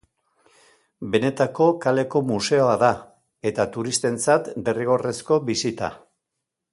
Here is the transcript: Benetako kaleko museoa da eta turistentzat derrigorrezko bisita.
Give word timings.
Benetako 1.15 1.67
kaleko 1.83 2.21
museoa 2.31 2.73
da 2.85 2.91
eta 3.53 3.67
turistentzat 3.77 4.53
derrigorrezko 4.71 5.43
bisita. 5.51 5.93